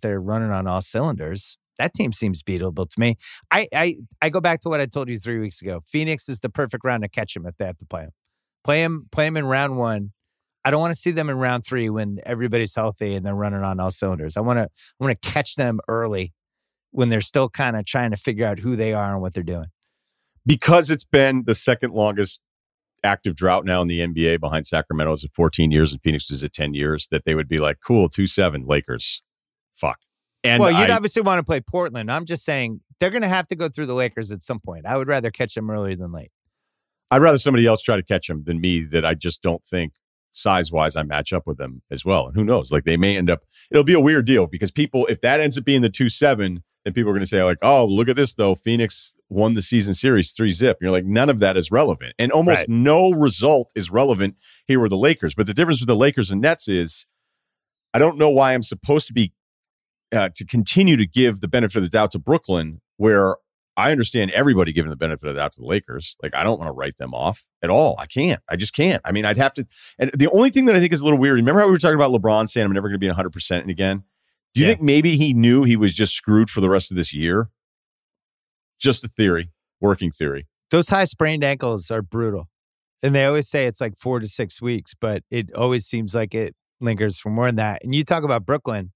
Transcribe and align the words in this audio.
they're 0.00 0.20
running 0.20 0.50
on 0.50 0.66
all 0.66 0.82
cylinders. 0.82 1.58
That 1.78 1.94
team 1.94 2.12
seems 2.12 2.42
beatable 2.42 2.88
to 2.88 3.00
me. 3.00 3.16
I, 3.50 3.66
I 3.74 3.94
I 4.20 4.28
go 4.28 4.40
back 4.40 4.60
to 4.60 4.68
what 4.68 4.80
I 4.80 4.86
told 4.86 5.08
you 5.08 5.18
three 5.18 5.38
weeks 5.38 5.62
ago. 5.62 5.80
Phoenix 5.86 6.28
is 6.28 6.40
the 6.40 6.50
perfect 6.50 6.84
round 6.84 7.02
to 7.02 7.08
catch 7.08 7.34
them 7.34 7.46
if 7.46 7.56
they 7.56 7.64
have 7.64 7.78
to 7.78 7.86
play 7.86 8.02
them. 8.02 8.10
Play 8.64 8.82
them, 8.82 9.08
play 9.10 9.24
them 9.24 9.38
in 9.38 9.46
round 9.46 9.78
one. 9.78 10.12
I 10.62 10.70
don't 10.70 10.80
want 10.80 10.92
to 10.92 11.00
see 11.00 11.10
them 11.10 11.30
in 11.30 11.38
round 11.38 11.64
three 11.64 11.88
when 11.88 12.18
everybody's 12.26 12.74
healthy 12.74 13.14
and 13.14 13.24
they're 13.24 13.34
running 13.34 13.62
on 13.62 13.80
all 13.80 13.90
cylinders. 13.90 14.36
I 14.36 14.40
want 14.40 14.58
to 14.58 14.64
I 14.64 15.04
want 15.04 15.20
to 15.20 15.28
catch 15.28 15.54
them 15.54 15.80
early 15.88 16.34
when 16.90 17.08
they're 17.08 17.20
still 17.22 17.48
kind 17.48 17.76
of 17.76 17.86
trying 17.86 18.10
to 18.10 18.16
figure 18.16 18.46
out 18.46 18.58
who 18.58 18.76
they 18.76 18.92
are 18.92 19.12
and 19.12 19.22
what 19.22 19.32
they're 19.32 19.42
doing. 19.42 19.66
Because 20.44 20.90
it's 20.90 21.04
been 21.04 21.44
the 21.46 21.54
second 21.54 21.94
longest 21.94 22.40
active 23.02 23.34
drought 23.34 23.64
now 23.64 23.80
in 23.80 23.88
the 23.88 24.00
NBA 24.00 24.40
behind 24.40 24.66
Sacramento's 24.66 25.24
at 25.24 25.32
14 25.34 25.70
years 25.70 25.92
and 25.92 26.02
Phoenix 26.02 26.30
is 26.30 26.44
at 26.44 26.52
10 26.52 26.74
years, 26.74 27.08
that 27.10 27.24
they 27.24 27.34
would 27.34 27.48
be 27.48 27.58
like, 27.58 27.78
cool, 27.84 28.08
2 28.08 28.26
7, 28.26 28.66
Lakers. 28.66 29.22
Fuck. 29.80 29.98
And 30.44 30.60
well, 30.60 30.70
you'd 30.70 30.90
I- 30.90 30.96
obviously 30.96 31.22
want 31.22 31.38
to 31.38 31.42
play 31.42 31.60
Portland. 31.60 32.10
I'm 32.10 32.24
just 32.24 32.44
saying 32.44 32.80
they're 32.98 33.10
going 33.10 33.22
to 33.22 33.28
have 33.28 33.46
to 33.48 33.56
go 33.56 33.68
through 33.68 33.86
the 33.86 33.94
Lakers 33.94 34.30
at 34.32 34.42
some 34.42 34.60
point. 34.60 34.86
I 34.86 34.96
would 34.96 35.08
rather 35.08 35.30
catch 35.30 35.54
them 35.54 35.70
earlier 35.70 35.96
than 35.96 36.12
late. 36.12 36.30
I'd 37.10 37.22
rather 37.22 37.38
somebody 37.38 37.66
else 37.66 37.82
try 37.82 37.96
to 37.96 38.02
catch 38.02 38.28
them 38.28 38.44
than 38.44 38.60
me 38.60 38.82
that 38.84 39.04
I 39.04 39.14
just 39.14 39.42
don't 39.42 39.64
think 39.64 39.94
size 40.32 40.70
wise 40.70 40.94
I 40.96 41.02
match 41.02 41.32
up 41.32 41.46
with 41.46 41.58
them 41.58 41.82
as 41.90 42.04
well. 42.04 42.28
And 42.28 42.36
who 42.36 42.44
knows? 42.44 42.70
Like 42.70 42.84
they 42.84 42.96
may 42.96 43.16
end 43.16 43.28
up, 43.30 43.40
it'll 43.70 43.82
be 43.84 43.94
a 43.94 44.00
weird 44.00 44.26
deal 44.26 44.46
because 44.46 44.70
people, 44.70 45.06
if 45.06 45.20
that 45.22 45.40
ends 45.40 45.58
up 45.58 45.64
being 45.64 45.82
the 45.82 45.90
2 45.90 46.08
7, 46.08 46.62
then 46.84 46.94
people 46.94 47.10
are 47.10 47.12
going 47.12 47.20
to 47.20 47.26
say, 47.26 47.42
like, 47.42 47.58
oh, 47.62 47.84
look 47.84 48.08
at 48.08 48.16
this 48.16 48.32
though. 48.34 48.54
Phoenix 48.54 49.12
won 49.28 49.54
the 49.54 49.60
season 49.60 49.92
series 49.92 50.30
three 50.32 50.48
zip. 50.50 50.78
You're 50.80 50.92
like, 50.92 51.04
none 51.04 51.28
of 51.28 51.40
that 51.40 51.56
is 51.56 51.70
relevant. 51.70 52.14
And 52.18 52.30
almost 52.32 52.60
Right. 52.60 52.68
no 52.70 53.10
result 53.10 53.70
is 53.74 53.90
relevant 53.90 54.36
here 54.66 54.80
with 54.80 54.90
the 54.90 54.96
Lakers. 54.96 55.34
But 55.34 55.46
the 55.46 55.52
difference 55.54 55.80
with 55.80 55.88
the 55.88 55.96
Lakers 55.96 56.30
and 56.30 56.40
Nets 56.40 56.68
is 56.68 57.06
I 57.92 57.98
don't 57.98 58.16
know 58.18 58.30
why 58.30 58.54
I'm 58.54 58.62
supposed 58.62 59.08
to 59.08 59.12
be 59.12 59.32
uh, 60.12 60.28
to 60.34 60.44
continue 60.44 60.96
to 60.96 61.06
give 61.06 61.40
the 61.40 61.48
benefit 61.48 61.76
of 61.78 61.82
the 61.82 61.88
doubt 61.88 62.12
to 62.12 62.18
Brooklyn, 62.18 62.80
where 62.96 63.36
I 63.76 63.92
understand 63.92 64.30
everybody 64.32 64.72
giving 64.72 64.90
the 64.90 64.96
benefit 64.96 65.28
of 65.28 65.34
the 65.34 65.40
doubt 65.40 65.52
to 65.52 65.60
the 65.60 65.66
Lakers. 65.66 66.16
Like, 66.22 66.34
I 66.34 66.42
don't 66.42 66.58
want 66.58 66.68
to 66.68 66.72
write 66.72 66.96
them 66.98 67.14
off 67.14 67.44
at 67.62 67.70
all. 67.70 67.94
I 67.98 68.06
can't. 68.06 68.40
I 68.50 68.56
just 68.56 68.74
can't. 68.74 69.00
I 69.04 69.12
mean, 69.12 69.24
I'd 69.24 69.36
have 69.38 69.54
to. 69.54 69.66
And 69.98 70.10
the 70.12 70.28
only 70.32 70.50
thing 70.50 70.64
that 70.66 70.76
I 70.76 70.80
think 70.80 70.92
is 70.92 71.00
a 71.00 71.04
little 71.04 71.18
weird, 71.18 71.36
remember 71.36 71.60
how 71.60 71.66
we 71.66 71.72
were 71.72 71.78
talking 71.78 71.94
about 71.94 72.10
LeBron 72.10 72.48
saying, 72.48 72.66
I'm 72.66 72.72
never 72.72 72.88
going 72.88 72.98
to 73.00 73.06
be 73.06 73.08
100% 73.08 73.70
again? 73.70 74.02
Do 74.54 74.60
you 74.60 74.66
Yeah. 74.66 74.72
think 74.74 74.82
maybe 74.82 75.16
he 75.16 75.32
knew 75.32 75.62
he 75.64 75.76
was 75.76 75.94
just 75.94 76.14
screwed 76.14 76.50
for 76.50 76.60
the 76.60 76.68
rest 76.68 76.90
of 76.90 76.96
this 76.96 77.14
year? 77.14 77.48
Just 78.78 79.04
a 79.04 79.08
theory, 79.08 79.50
working 79.80 80.10
theory. 80.10 80.46
Those 80.70 80.88
high 80.88 81.04
sprained 81.04 81.44
ankles 81.44 81.90
are 81.90 82.02
brutal. 82.02 82.48
And 83.02 83.14
they 83.14 83.24
always 83.24 83.48
say 83.48 83.66
it's 83.66 83.80
like 83.80 83.96
four 83.96 84.20
to 84.20 84.26
six 84.26 84.60
weeks, 84.60 84.94
but 84.98 85.22
it 85.30 85.52
always 85.54 85.86
seems 85.86 86.14
like 86.14 86.34
it 86.34 86.54
lingers 86.80 87.18
for 87.18 87.30
more 87.30 87.46
than 87.46 87.56
that. 87.56 87.82
And 87.84 87.94
you 87.94 88.04
talk 88.04 88.24
about 88.24 88.44
Brooklyn. 88.44 88.92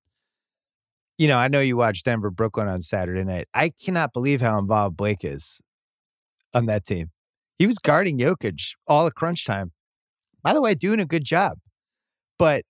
You 1.16 1.28
know, 1.28 1.38
I 1.38 1.48
know 1.48 1.60
you 1.60 1.76
watched 1.76 2.04
Denver 2.04 2.30
Brooklyn 2.30 2.66
on 2.66 2.80
Saturday 2.80 3.22
night. 3.22 3.46
I 3.54 3.70
cannot 3.70 4.12
believe 4.12 4.40
how 4.40 4.58
involved 4.58 4.96
Blake 4.96 5.24
is 5.24 5.60
on 6.52 6.66
that 6.66 6.84
team. 6.84 7.10
He 7.58 7.66
was 7.66 7.78
guarding 7.78 8.18
Jokic 8.18 8.74
all 8.88 9.06
at 9.06 9.14
crunch 9.14 9.44
time. 9.44 9.70
By 10.42 10.52
the 10.52 10.60
way, 10.60 10.74
doing 10.74 11.00
a 11.00 11.06
good 11.06 11.24
job. 11.24 11.58
But 12.38 12.64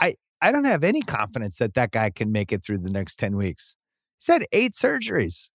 I 0.00 0.14
I 0.40 0.50
don't 0.50 0.64
have 0.64 0.82
any 0.82 1.02
confidence 1.02 1.58
that 1.58 1.74
that 1.74 1.90
guy 1.90 2.10
can 2.10 2.32
make 2.32 2.52
it 2.52 2.64
through 2.64 2.78
the 2.78 2.90
next 2.90 3.16
10 3.16 3.36
weeks. 3.36 3.76
He's 4.18 4.32
had 4.32 4.46
eight 4.52 4.72
surgeries. 4.72 5.50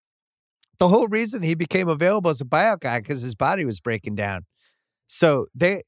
The 0.78 0.88
whole 0.88 1.08
reason 1.08 1.44
he 1.44 1.56
became 1.56 1.90
available 1.90 2.30
as 2.30 2.42
a 2.42 2.46
buyout 2.46 2.80
guy 2.80 3.00
because 3.00 3.22
his 3.22 3.36
body 3.36 3.66
was 3.66 3.80
breaking 3.80 4.16
down. 4.16 4.46
So 5.08 5.48
they 5.56 5.82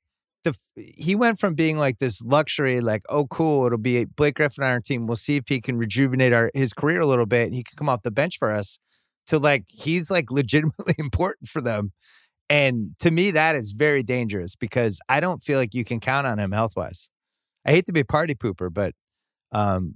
the 0.44 0.58
he 0.76 1.16
went 1.16 1.40
from 1.40 1.56
being 1.56 1.78
like 1.78 2.00
this 2.00 2.22
luxury, 2.24 2.82
like, 2.82 3.04
oh 3.10 3.26
cool, 3.28 3.66
it'll 3.66 3.78
be 3.78 4.06
Blake 4.06 4.36
Griffin 4.36 4.64
on 4.64 4.72
our 4.72 4.80
team. 4.80 5.08
We'll 5.08 5.16
see 5.16 5.36
if 5.36 5.44
he 5.48 5.62
can 5.62 5.78
rejuvenate 5.78 6.34
our 6.34 6.52
his 6.54 6.74
career 6.74 7.02
a 7.02 7.06
little 7.06 7.26
bit 7.26 7.46
and 7.46 7.56
he 7.56 7.64
can 7.64 7.76
come 7.76 7.90
off 7.90 8.02
the 8.04 8.12
bench 8.12 8.38
for 8.38 8.52
us 8.52 8.78
to 9.28 9.40
like 9.40 9.66
he's 9.70 10.10
like 10.10 10.32
legitimately 10.32 10.96
important 11.00 11.50
for 11.50 11.62
them. 11.62 11.92
And 12.50 12.96
to 13.00 13.12
me, 13.12 13.32
that 13.32 13.56
is 13.56 13.72
very 13.72 14.04
dangerous 14.04 14.56
because 14.56 15.00
I 15.08 15.22
don't 15.22 15.42
feel 15.42 15.58
like 15.58 15.74
you 15.74 15.86
can 15.86 16.00
count 16.00 16.28
on 16.28 16.38
him 16.38 16.52
health 16.52 16.74
wise. 16.76 17.10
I 17.66 17.72
hate 17.72 17.86
to 17.86 17.94
be 17.94 18.02
a 18.02 18.06
party 18.06 18.36
pooper, 18.36 18.74
but 18.74 18.94
um, 19.52 19.96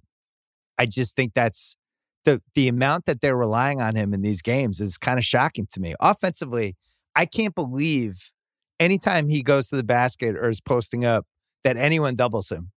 I 0.77 0.85
just 0.85 1.15
think 1.15 1.33
that's 1.33 1.75
the 2.23 2.41
the 2.53 2.67
amount 2.67 3.05
that 3.05 3.21
they're 3.21 3.35
relying 3.35 3.81
on 3.81 3.95
him 3.95 4.13
in 4.13 4.21
these 4.21 4.41
games 4.41 4.79
is 4.79 4.97
kind 4.97 5.17
of 5.17 5.25
shocking 5.25 5.67
to 5.73 5.79
me. 5.79 5.95
Offensively, 5.99 6.75
I 7.15 7.25
can't 7.25 7.55
believe 7.55 8.31
anytime 8.79 9.29
he 9.29 9.41
goes 9.43 9.69
to 9.69 9.75
the 9.75 9.83
basket 9.83 10.35
or 10.35 10.49
is 10.49 10.61
posting 10.61 11.05
up 11.05 11.25
that 11.63 11.77
anyone 11.77 12.15
doubles 12.15 12.49
him. 12.51 12.71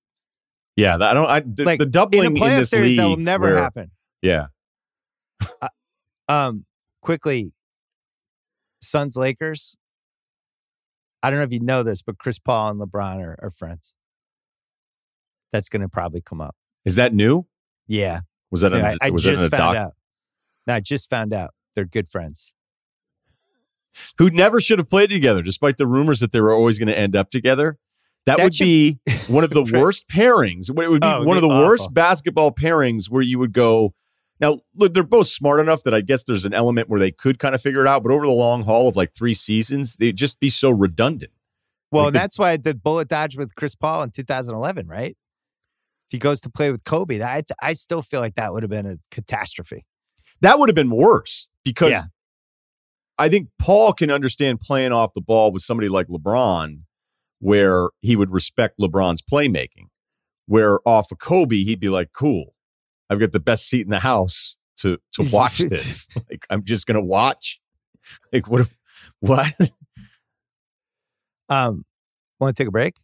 Yeah, 0.77 0.97
that- 0.97 1.11
I 1.11 1.15
don't. 1.15 1.27
I, 1.27 1.41
the, 1.41 1.65
Like 1.65 1.79
the 1.81 1.87
doubling 1.87 2.25
in 2.25 2.33
a 2.33 2.35
doubling 2.35 2.51
in, 2.53 2.57
playoff 2.57 2.59
this 2.61 2.71
series, 2.71 2.89
league 2.91 2.99
that 2.99 3.09
will 3.09 3.17
never 3.17 3.45
where- 3.47 3.57
happen. 3.59 3.91
Yeah, 4.23 4.47
Um, 6.29 6.65
quickly, 7.03 7.53
Suns 8.83 9.17
Lakers. 9.17 9.77
I 11.23 11.31
don't 11.31 11.39
know 11.39 11.45
if 11.45 11.53
you 11.53 11.61
know 11.61 11.83
this, 11.83 12.03
but 12.03 12.19
Chris 12.19 12.39
Paul 12.39 12.71
and 12.71 12.81
LeBron 12.81 13.19
are, 13.21 13.37
are 13.43 13.51
friends. 13.51 13.95
That's 15.53 15.69
going 15.69 15.83
to 15.83 15.89
probably 15.89 16.21
come 16.21 16.41
up. 16.41 16.55
is 16.85 16.97
that 16.97 17.15
new? 17.15 17.47
Yeah, 17.87 18.21
Was 18.51 18.61
that? 18.61 18.75
I, 18.75 18.97
I 19.01 19.11
was 19.11 19.23
that 19.25 19.31
just 19.33 19.47
a 19.47 19.51
found 19.51 19.75
doc? 19.75 19.77
out. 19.77 19.93
No, 20.67 20.75
I 20.75 20.81
just 20.81 21.09
found 21.09 21.33
out 21.33 21.55
they're 21.75 21.87
good 21.87 22.07
friends. 22.09 22.55
Who 24.19 24.31
never 24.31 24.61
should 24.61 24.79
have 24.79 24.89
played 24.89 25.11
together, 25.11 25.43
despite 25.43 25.77
the 25.77 25.87
rumors 25.87 26.21
that 26.21 26.33
they 26.33 26.41
were 26.41 26.53
always 26.53 26.79
going 26.79 26.89
to 26.89 26.99
end 26.99 27.15
up 27.17 27.31
together. 27.31 27.79
That, 28.27 28.37
That 28.39 28.45
would 28.45 28.55
should- 28.55 28.65
be 28.65 28.99
one 29.29 29.45
of 29.45 29.51
the 29.53 29.63
worst 29.63 30.09
pairings. 30.09 30.69
It 30.69 30.75
would 30.77 31.01
be 31.01 31.07
Oh, 31.07 31.23
one 31.25 31.37
of 31.37 31.43
the 31.43 31.49
worst 31.49 31.93
basketball 31.95 32.53
pairings 32.53 33.09
where 33.09 33.23
you 33.23 33.39
would 33.39 33.53
go. 33.53 33.95
Now, 34.41 34.61
look, 34.77 34.95
they're 34.95 35.03
both 35.03 35.27
smart 35.29 35.61
enough 35.61 35.83
that 35.85 35.95
I 35.95 36.01
guess 36.01 36.23
there's 36.25 36.45
an 36.45 36.53
element 36.55 36.89
where 36.89 37.01
they 37.01 37.11
could 37.11 37.39
kind 37.39 37.55
of 37.55 37.61
figure 37.63 37.81
it 37.81 37.87
out. 37.89 38.03
But 38.03 38.13
over 38.13 38.27
the 38.27 38.33
long 38.33 38.63
haul 38.65 38.87
of 38.89 38.97
like 38.97 39.15
three 39.15 39.35
seasons, 39.35 39.97
they'd 39.97 40.17
just 40.17 40.39
be 40.41 40.51
so 40.51 40.71
redundant. 40.71 41.33
Well, 41.91 42.05
Like 42.05 42.13
the- 42.13 42.19
that's 42.21 42.39
why 42.39 42.57
the 42.59 42.75
bullet 42.75 43.09
dodge 43.09 43.37
with 43.37 43.55
Chris 43.55 43.75
Paul 43.75 44.03
in 44.03 44.11
2011, 44.11 44.87
right? 44.87 45.17
If 46.09 46.13
he 46.13 46.19
goes 46.19 46.41
to 46.43 46.51
play 46.51 46.71
with 46.71 46.85
Kobe, 46.85 47.19
that, 47.19 47.45
I, 47.63 47.69
I 47.71 47.73
still 47.73 48.03
feel 48.03 48.21
like 48.21 48.35
that 48.37 48.53
would 48.53 48.63
have 48.63 48.71
been 48.71 48.87
a 48.87 48.97
catastrophe. 49.11 49.85
That 50.41 50.59
would 50.59 50.69
have 50.69 50.77
been 50.77 50.91
worse 50.91 51.49
because 51.65 51.91
Yeah. 51.91 52.03
I 53.19 53.29
think 53.29 53.49
Paul 53.59 53.93
can 53.93 54.11
understand 54.11 54.61
playing 54.61 54.93
off 54.93 55.15
the 55.15 55.21
ball 55.21 55.51
with 55.53 55.63
somebody 55.63 55.89
like 55.89 56.07
LeBron, 56.09 56.83
where 57.41 57.89
he 58.01 58.15
would 58.17 58.31
respect 58.31 58.79
LeBron's 58.79 59.23
playmaking. 59.23 59.87
Where 60.47 60.79
off 60.89 61.13
of 61.13 61.19
Kobe, 61.19 61.57
he'd 61.65 61.81
be 61.81 61.89
like, 61.89 62.13
"Cool, 62.15 62.55
I've 63.11 63.21
got 63.21 63.33
the 63.33 63.41
best 63.41 63.69
seat 63.69 63.83
in 63.83 63.91
the 63.91 63.99
house 64.01 64.57
to 64.79 64.99
to 65.15 65.23
watch 65.33 65.59
this. 65.59 66.09
like, 66.31 66.47
I'm 66.49 66.65
just 66.65 66.87
gonna 66.87 67.05
watch. 67.05 67.61
Like, 68.33 68.49
what? 68.49 68.69
What 69.21 69.53
Um, 71.49 71.85
want 72.41 72.57
to 72.57 72.63
take 72.63 72.69
a 72.69 72.73
break? 72.73 72.95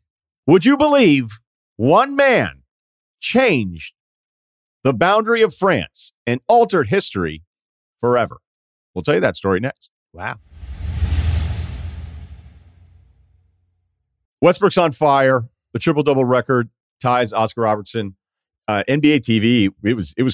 would 0.46 0.64
you 0.64 0.76
believe? 0.76 1.40
One 1.76 2.14
man 2.14 2.62
changed 3.20 3.94
the 4.84 4.92
boundary 4.92 5.42
of 5.42 5.52
France 5.54 6.12
and 6.26 6.40
altered 6.46 6.88
history 6.88 7.42
forever. 7.98 8.36
We'll 8.94 9.02
tell 9.02 9.14
you 9.14 9.20
that 9.20 9.34
story 9.36 9.58
next. 9.58 9.90
Wow. 10.14 10.36
Westbrook's 14.40 14.78
on 14.78 14.92
fire. 14.92 15.48
The 15.72 15.78
triple 15.80 16.04
double 16.04 16.24
record 16.24 16.70
ties 17.02 17.32
Oscar 17.32 17.62
Robertson. 17.62 18.14
Uh, 18.66 18.84
NBA 18.88 19.20
TV. 19.20 19.68
It 19.82 19.94
was 19.94 20.14
it 20.16 20.22
was 20.22 20.32